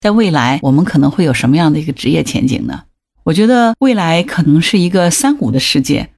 [0.00, 2.84] 在未来我们可能会有什么样的一个职业前景呢？
[3.24, 6.10] 我觉得未来可能是一个三无的世界。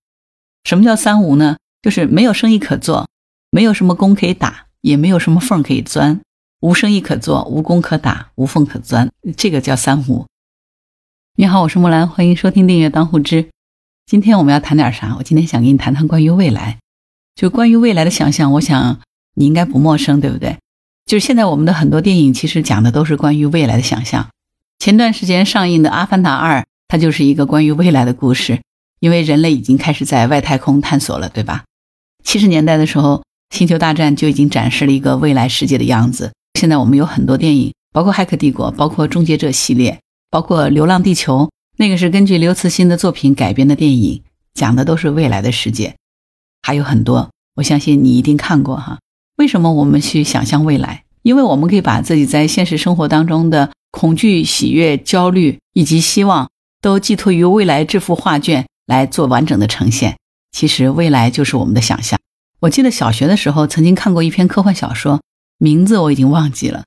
[0.64, 1.56] 什么叫三无呢？
[1.80, 3.08] 就是没有生意可做，
[3.50, 6.20] 没有什么工可以打，也没有什么缝可以钻。
[6.60, 10.26] 无生意可做，无工可打，无缝可钻，这个叫三无。
[11.36, 13.48] 你好，我是木兰，欢迎收听订阅当户知。
[14.04, 15.16] 今天我们要谈点啥？
[15.16, 16.78] 我今天想跟你谈谈关于未来，
[17.34, 18.52] 就关于未来的想象。
[18.52, 19.00] 我想
[19.34, 20.58] 你应该不陌生，对不对？
[21.10, 24.28] 就是现在我们的很多电影其实讲的都是关于未来的想象。
[24.78, 26.60] 前段时间上映的《阿凡达二》。
[26.86, 28.60] 它就是一个关于未来的故事，
[28.98, 31.62] 因为人类已经开始在外太空探索了，对吧？
[32.24, 33.18] 七十年代的时候，
[33.56, 36.32] 《星球大战》就已经展示了一个未来世界的样子。
[36.58, 41.44] 现在我们有很多电影，包括《骇客帝国》，包括《终结者》系列，包括《流浪地球》，
[41.76, 44.22] 那个是根据刘慈欣的作品改编的电影，
[44.54, 45.94] 讲的都是未来的世界。
[46.62, 48.98] 还有很多，我相信你一定看过哈。
[49.40, 51.04] 为什么我们去想象未来？
[51.22, 56.48] 因为我们可以把自己在现实生活当中的恐惧、喜悦、焦虑以及希望。
[56.82, 60.16] 都寄托于未来这幅画卷来做完整的呈现。
[60.50, 62.18] 其实未来就是我们的想象。
[62.60, 65.20] 我记得小学的时候曾经看过一篇科幻小说，
[65.58, 66.84] 名字我已经忘记了，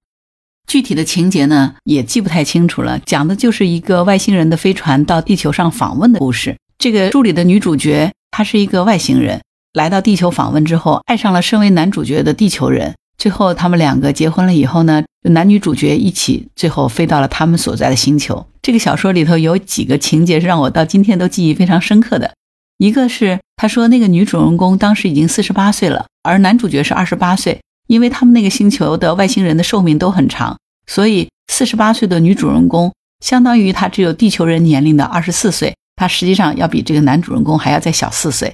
[0.65, 2.97] 具体的情节呢也记不太清楚了。
[2.97, 6.57] 讲的就是一个外星人的飞船到地球上访问的故事。
[6.79, 9.43] 这个书里的女主角她是一个外星人，
[9.73, 12.93] 来到地球访问之后，爱上了身为男主角的地球人。
[13.17, 18.45] 最后他们两个结婚了以后呢，男女主角一起最后飞到了他们所在的星球。
[18.61, 22.33] 这个小说里头有几个情节是让我到今天都记忆非常深刻的。
[22.77, 27.59] 一个是他说那个女主人公当时已经四十八岁了，而男主角是二十八岁。
[27.87, 30.57] 因为他们那个星球的外星人的寿命都很长，
[30.87, 38.53] 所以四十八岁的女主人公相当于她只有地球人年龄的二十四岁，她实际上要比这个男主人公还要再小四岁。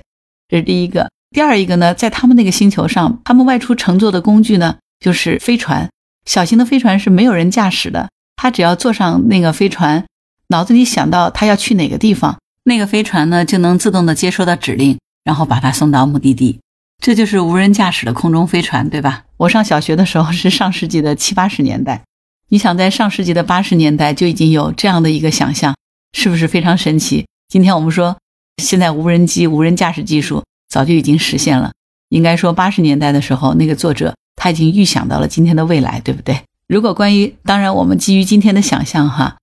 [0.49, 1.09] 这是第一个。
[1.31, 5.89] 第二一个呢，在他们那个星球上，他们外出乘坐的工具呢就是飞船，
[6.25, 8.09] 小型的飞船是没有人驾驶的。
[8.35, 10.05] 他只要坐上那个飞船，
[10.47, 16.59] 脑子里想到他要去哪个地方，那个飞船呢就能自动的接收到指令，然后把他送到目的地。
[17.01, 19.23] 这就是无人驾驶的空中飞船，对吧？
[19.37, 22.03] 我上小学的时候是上世纪的七八十年代，
[22.49, 25.75] 你想在上世纪的八十年代就已经有这样的一个想象，
[26.13, 27.27] 是不是非常神奇？
[27.47, 28.17] 今天我们说，
[28.57, 31.71] 现在无人机、无人驾驶技术早就已经实现了。
[32.09, 36.39] 应该说，八十年代的时候，那个作者他已经预想到了今天的未来，对不对？
[36.67, 39.37] 如果关于，当然我们基于今天的想象哈，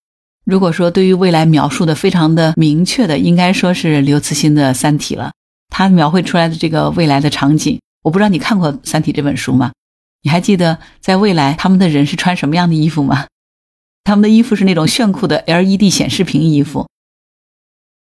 [0.44, 5.32] 如果说对于未来描述的非常的明确的，应该说是刘慈欣的《三体》了。
[5.68, 9.72] 他描绘出来的这个未来的场景，我不知道你看过《三体》这本书吗？
[10.22, 13.26] 你还记得在未来他们的人是穿什么样的衣服吗？
[14.04, 16.88] 他们的衣服是那种炫酷的 LED 显示屏衣服。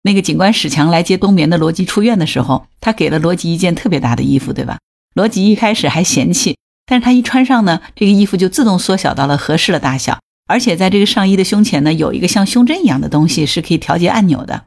[0.04, 4.80] 那个警官史强来接冬眠的罗辑出院的时候，他给了罗辑一件特别大的衣服，对吧？
[5.14, 6.58] 罗辑一开始还嫌弃。
[6.88, 14.66] 但是他一穿上呢，这个衣服就自动缩小到了合适的大小，而且在这个上衣的胸前呢，有一个像胸针一样的东西，是可以调节按钮的。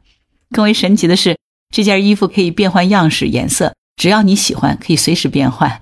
[0.49, 1.37] 更为神奇的是，
[1.73, 5.81] 这件衣服可以变换样式、颜色，只要你喜欢，可以随时变换，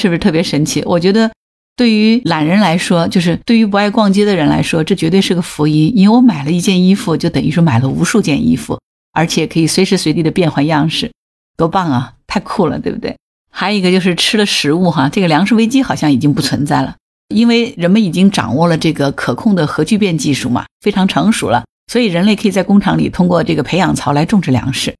[0.00, 0.82] 是不是特别神奇？
[0.86, 1.32] 我觉得，
[1.76, 5.92] 对于懒人来说，就是对于不爱逛街的人来说，这绝对是个福音。
[5.94, 8.80] 因为我买了一件衣服，就等于说买了无数件衣服，
[9.12, 11.12] 而且可以随时随地的变换样式，
[11.56, 12.14] 多棒啊！
[12.26, 13.16] 太酷了，对不对？
[13.50, 16.96] 还有一个就是吃的食物哈，这个粮食危机好像已经不存在了，
[17.28, 24.96] 因为人们已经掌握了这个可控的核聚变技术嘛，非常成熟了，所以人类可以在工厂里通过这个培养槽来种植粮食，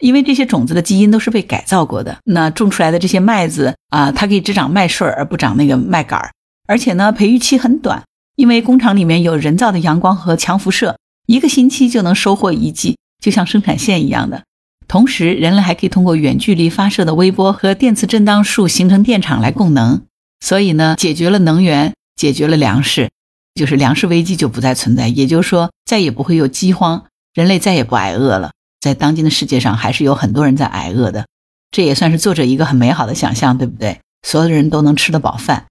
[0.00, 6.32] 因为这些种子的基因都是被改造过的，那种出来的这些麦子啊，它可以只长麦穗而不长那个麦秆儿，
[6.66, 8.02] 而且呢，培育期很短，
[8.34, 14.44] 因为工厂里面有人造的阳光和强辐射，一个星期就能收获一季，就像生产线一样的。
[14.86, 20.02] 同时，人类还可以通过远距离发射的微波和电磁振荡数形成电场来供能，
[20.40, 23.10] 所以呢，解决了能源，解决了粮食，
[23.54, 25.08] 就是粮食危机就不再存在。
[25.08, 28.52] 也就是说，再也不会有饥荒，人类再也不挨饿了。
[28.80, 31.26] 在当今的世界上，还是有很多人在挨饿的，
[31.70, 34.00] 这也算是作者一个很美好的想象，对不对？
[34.26, 35.66] 所有的人都能吃得饱饭。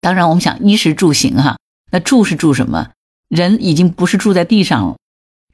[0.00, 1.56] 当然，我们想衣食住行哈，
[1.90, 2.90] 那住是住什么？
[3.28, 4.96] 人已经不是住在地上了。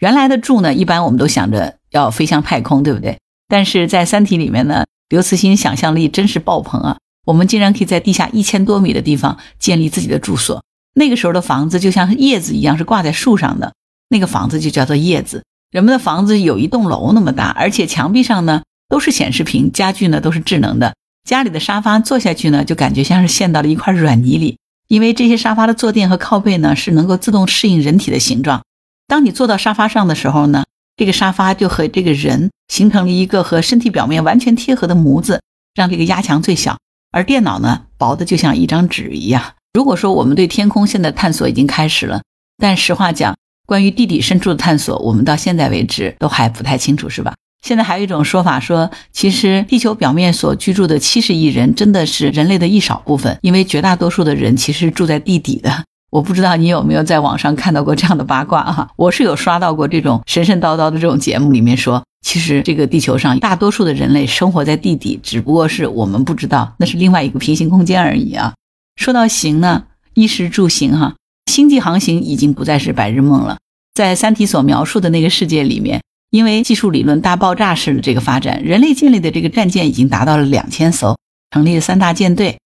[0.00, 3.18] 原来的住呢，一般我们都想着要飞向太空，对不对？
[3.48, 6.96] 但是在《三体》里面呢，刘慈欣想象力真是爆棚啊！
[7.26, 10.62] 我们竟然可以在地下一千多米的地方建立自己的住所。
[10.94, 13.72] 那个时候的房子就像是叶子一样，是挂在树上的，
[14.08, 15.44] 那个房子就叫做叶子。
[15.70, 20.94] 人们的房子有一栋楼那么大，而且墙壁上呢都是显示屏，家具呢都是智能的。
[21.28, 24.58] 家里的沙发坐下去呢，就感觉像是陷到了一块软泥里，
[24.88, 28.62] 因为这些沙发的坐垫和靠背呢是能够自动适应人体的形状。
[29.06, 30.64] 当你坐到沙发上的时候呢，
[30.96, 35.40] 这个沙发就和这个人形成了一个和身体表面完全贴合的模子，
[35.74, 36.78] 让这个压强最小。
[37.12, 39.54] 而电脑呢，薄的就像一张纸一样。
[39.72, 42.22] 如果说我们对天空现在探索已经开始了，
[42.58, 43.36] 但实话讲，
[43.66, 47.34] 关于地底深处的探索，我们到现在为止都还不太清楚，是吧？
[47.64, 55.84] 现在还有一种说法说，其实地球表面所居住的七十亿人，真的是人类的一少部分，因为绝大多数的人其实住在地底的。
[56.14, 58.88] 我不知道你有没有在网上看到过这样的八卦哈？
[58.94, 68.54] 我是有刷到过这种神神叨叨的这种节目，里面说，其实这个地球上大多数的人类生活在地底，只不过是我们不知道，那是另外一个平行空间而已啊。
[68.94, 71.16] 说到行呢，衣食住行哈，
[71.50, 73.58] 星际航行已经不再是白日梦了。
[73.92, 76.00] 在《三体》所描述的那个世界里面，
[76.30, 81.18] 因为技术理论大爆炸式的这个发展，人类建立的这个战舰已经达到了两千艘，
[81.50, 82.60] 成立了三大舰队。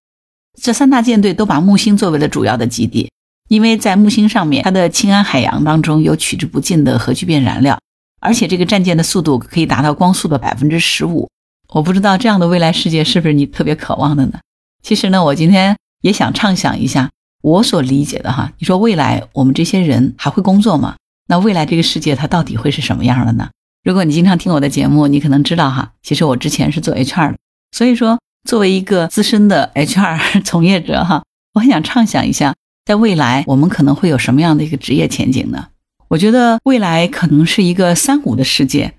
[0.61, 3.09] 这三大舰队都把木星作为了主要的基地。
[3.49, 7.79] 因为在木星上面，它的氢氨海洋当中有取之不尽的核聚变燃料，
[8.21, 11.29] 而且这个战舰的速度可以达到光速的百分之十五。
[11.71, 14.39] 我不知道这样的未来世界是不是你特别渴望的呢？
[14.83, 17.11] 其实呢，我今天也想畅想一下
[17.43, 18.53] 我所理解的哈。
[18.59, 20.97] 你说未来我们这些人还会工作吗？
[21.27, 23.51] 那未来这个世界它到底会是什么样的呢？
[23.85, 27.39] 如果你经常听我的节目，你可能知道哈，其实我之前是做 HR 的，
[27.73, 31.23] 所以说作为一个资深的 HR 从业者哈，
[31.55, 32.55] 我很想畅想一下。
[32.89, 35.69] 在未来，我们可能会有什么样的一个职业前景呢？
[36.09, 38.95] 我觉得未来可能是一个三无的世界。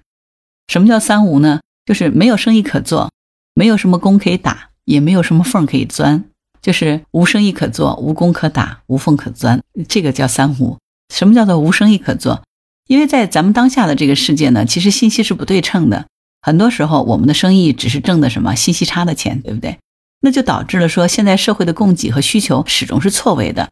[0.67, 1.61] 什么叫三无呢？
[1.87, 3.09] 就是没有生意可做，
[3.55, 6.25] 没有什么工可以打，也没有什么缝可以钻，
[6.61, 9.59] 就是无生意可做，无工可打，无缝可钻。
[9.87, 10.77] 这个叫三无。
[11.11, 12.43] 什么叫做无生意可做？
[12.85, 16.05] 因为在咱们当下的这个世界呢，其实信息是不对称的，
[16.43, 19.79] 很多时候我们的生意只是挣的什么信息差的钱，对不对？
[20.21, 23.67] 那就导致了说现在社会的供给和需求始终是错位的。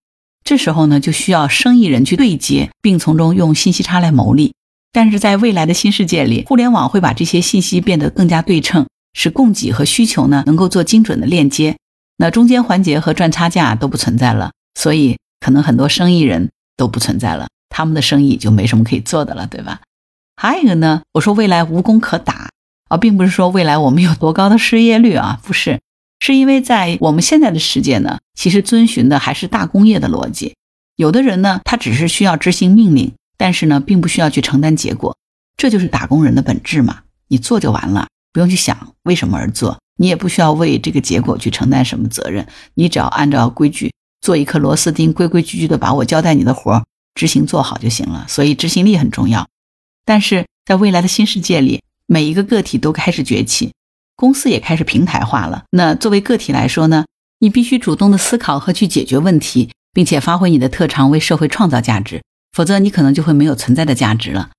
[0.48, 4.54] 这时候呢，就需要生意人去对接，并从中用信息差来牟利。
[4.94, 11.76] 但是在未来的新世界里，互联网会把这些信息变得更加对称，使供给和需求呢能够做精准的链接。
[12.16, 19.82] 那中间环节和赚差价都不存在了，所以可能很多生意人都不存在了，他们的生意就没什么可以做的了，对吧？
[20.38, 22.50] 还有一个呢，我说未来无工可打
[22.88, 25.82] 啊，并不是说未来我们有多高的失业率啊，不是。
[26.20, 30.56] 是因为在我们现在的世界呢，其实遵循的还是大工业的逻辑。
[30.96, 35.16] 有的人呢，他只是需要执行命令，但是呢，并不需要去承担结果。
[35.56, 42.48] 这就是打工人的本质嘛，你做就完了，不用去想为什么而做，你也不需要为这个结果去承担什么责任。
[42.74, 48.26] 你只要按照规矩做一颗螺丝钉，规规矩矩的把我交代你的活儿执行做好就行了。
[48.28, 49.48] 所以执行力很重要。
[50.04, 53.72] 但是在未来的新世界里，每一个个体都开始崛起。
[54.18, 55.64] 公司也开始平台化了。
[55.72, 57.06] 那作为个体来说呢，
[57.40, 62.22] 你必须主动的思考和去解决问题，并且发挥你的特长为社会创造价值，
[62.52, 64.50] 否则你可能就会没有存在的价值了。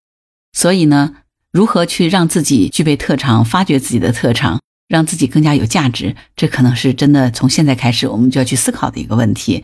[0.52, 1.16] 所以呢，
[1.52, 9.62] 如何去让自己具备特长，发掘自己的特长，让自己更加有价值，这可能是真的从现在开始我们就要去思考的一个问题。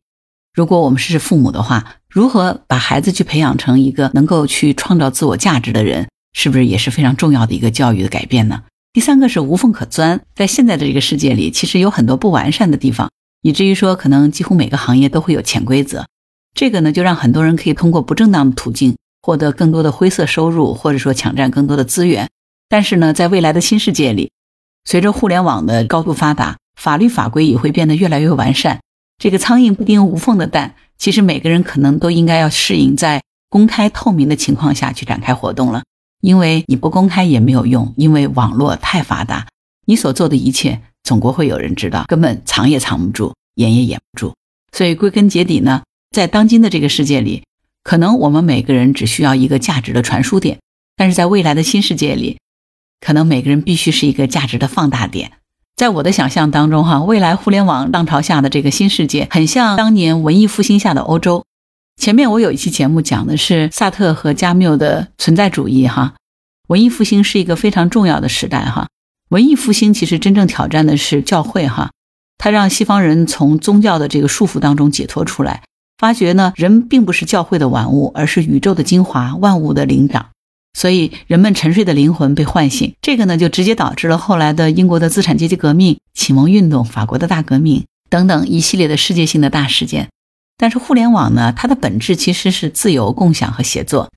[0.53, 8.63] 如果我们是父母的话，如何把孩子去培养成一个能够去创造自我价值的人，是不是也是非常重要的一个教育的改变呢？
[8.95, 13.11] 第三个是无缝可钻，在现在的这个世界里，其实有很多不完善的地方，
[13.43, 16.07] 以至于说可能几乎每个行业都会有潜规则。
[16.55, 22.31] 这个呢，就让很多人可以通过不正当的途径获得更多的灰色收入，或者说抢占更多的资源。
[22.69, 24.31] 但是呢，在未来的新世界里，
[24.85, 28.79] 随着互联网的高度发达，法律法规也会变得越来越完善。
[29.19, 35.83] 这个苍蝇不叮无缝的蛋，其实每个人可能都应该要适应在公开透明的情况下去展开活动了。
[36.25, 39.47] 因为你不公开也没有用，因为网络太发达，
[39.85, 44.35] 你所做的一切总归会有人知道，根本藏也藏不住，掩也掩不住。
[44.73, 47.43] 所以归根结底呢，在当今的这个世界里，
[47.83, 50.61] 可能我们每个人只需要一个价值的传输点，
[50.97, 52.39] 但是在未来的新世界里，
[53.01, 55.33] 可能每个人必须是一个价值的放大点。
[55.77, 61.45] 在我的想象当中，哈，未来互联网浪潮下的这个新世界，很像当年文艺复兴下的欧洲。
[61.97, 66.15] 前面我有一期节目讲的是萨特和加缪的存在主义，哈，
[66.69, 68.89] 文艺复兴是一个非常重要的时代，哈，
[69.31, 71.91] 文艺复兴其实真正挑战的是教会，哈，
[72.37, 75.63] 它让西方人从宗教的这个束缚当中解脱出来，
[75.97, 80.27] 发觉呢，人并不是教会的玩物，而是宇宙的精华，万物的灵长，
[80.77, 90.09] 所以人们沉睡的灵魂被唤醒，这个呢，就直接导致了后来的英国的资产阶级革命、启蒙运动、法国的大革命等等一系列的世界性的大事件。
[90.57, 94.11] 但是互联网呢，它的本质其实是自由共享和协作。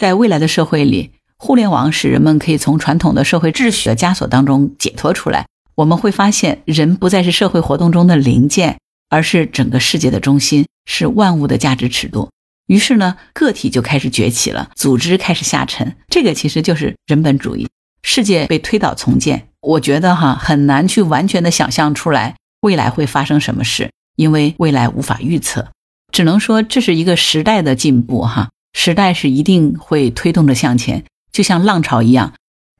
[0.00, 5.46] 在未来的社会里，互联网使人们可以从传统的社会秩序的枷锁当中解脱出来。
[5.74, 8.78] 我们会发现，人不再是社会活动中的零件，
[9.10, 12.30] 而是整个世界的中心，是万物的价值尺度。
[12.66, 15.94] 于是呢，个体就开始崛起了，组织开始下沉。
[16.08, 17.68] 这个其实就是人本主义，
[18.02, 19.48] 世界被推倒重建。
[19.60, 23.90] 我觉得哈，很难去完全的想象出来未来会发生什么事。
[24.16, 25.68] 因为未来无法预测，
[26.10, 32.32] 只能说这是一个时代的进步哈，时代是一定会推动着向前，就像浪潮一样，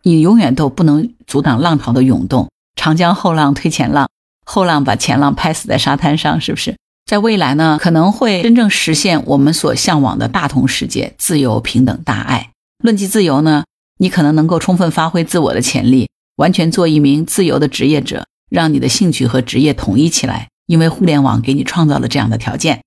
[0.02, 2.48] 你永远都不能阻挡浪潮的涌动。
[2.74, 4.08] 长江后浪推前浪，
[4.44, 6.76] 后浪把前浪拍死在沙滩上，是不是？
[7.06, 12.50] 在未来呢，可能会真正实现我们所向往的大同世界，自由、平等、大爱。
[12.82, 13.64] 论及自由呢，
[13.98, 22.82] 你可能能够充分发挥自我的潜力，完全做一名自由的职业者，让你的兴趣和职业统一起来，因为互联网给你创造了这样的条件。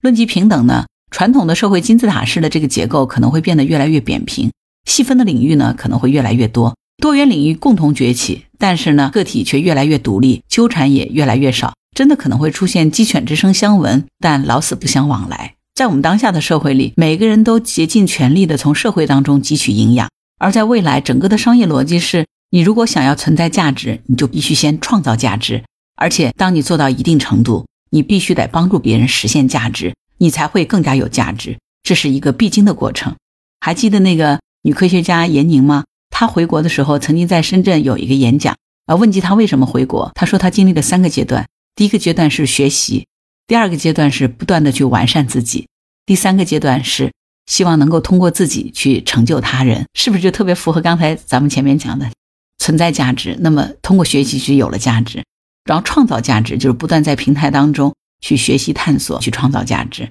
[0.00, 4.50] 论及平等呢，传统的社会金字塔式的这个结构可能会变得越来越扁平，
[4.84, 11.74] 细分的领域呢可能会越来越多，多元领域共同崛起，但是呢个体却越来越独立，纠缠也越来越少。
[11.96, 15.54] 真的可能会出现鸡犬之声相闻，但老死不相往来。
[15.74, 20.08] 在我们当下的社会里，每个人都竭尽全力的从社会当中汲取营养；
[20.38, 25.64] 而在未来，整个的商业逻辑是：你如果想要存在价值，你就必须先创造价值，
[25.98, 31.58] 而且当你做到一定程度，你必须得帮助别人实现价值，你才会更加有价值。
[31.82, 33.16] 这是一个必经的过程。
[33.60, 35.84] 还记得那个女科学家闫宁吗？
[36.10, 41.46] 她回国的时候，曾经在深圳有一个演讲，啊问及她为什么回国，她说她经历了三个阶段。
[41.74, 43.06] 第一个阶段是学习，
[43.46, 45.66] 第二个阶段是不断的去完善自己，
[46.06, 47.12] 第三个阶段是
[47.46, 52.10] 希望能够通过自己去成就他人，是不是就特别符合刚才咱们前面讲的
[52.58, 53.36] 存在价值？
[53.40, 55.24] 那么通过学习就有了价值，
[55.68, 60.08] 然后创造价值就是不断在平台当中去学习探索，去创造价值。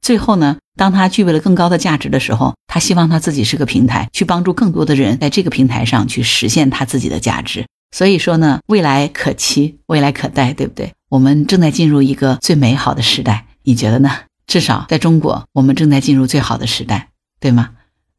[0.00, 7.66] 最后呢，当他具备了更高的价值的时候，他希望他自己是个平台，去帮助更多的人在这个平台上去实现他自己的价值。
[7.90, 10.92] 所以说呢，未来可期，未来可待，对不对？
[11.08, 14.10] 我们正在进入一个最美好的时代，你觉得呢？
[14.46, 17.08] 至少在中国，我们正在进入最好的时代，
[17.40, 17.70] 对吗？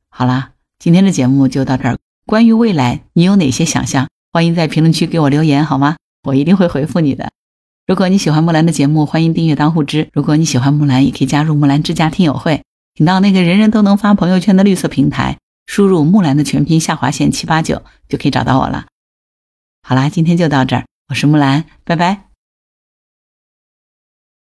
[0.09, 1.97] 好啦，今天的节目就到这儿。
[2.25, 4.07] 关于未来，你有哪些想象？
[4.33, 5.95] 欢迎在评论区给我留言，好吗？
[6.23, 7.31] 我一定会回复你的。
[7.87, 10.09] 如果你喜欢木兰的节目，欢迎订阅当户知。
[10.13, 12.63] 如果你喜欢木兰，也可以加入木兰之家听友会，
[12.95, 18.85] 请到那个人人都能发朋友圈的绿色平台，输入木兰的全拼下划线七八九，就可以找到我了。
[19.81, 22.30] 好啦，今天就到这儿，我是木兰，拜拜。